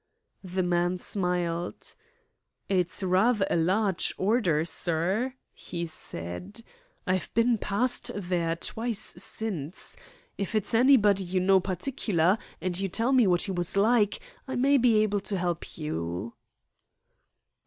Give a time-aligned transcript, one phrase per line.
[0.43, 1.93] The man smiled.
[2.67, 6.61] "It's rather a large order, sir," he said.
[7.05, 9.95] "I've been past there twice since.
[10.39, 14.55] If it's anybody you know particular, and you tell me what he was like, I
[14.55, 16.33] may be able to help you."